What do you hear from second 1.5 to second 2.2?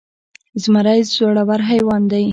حيوان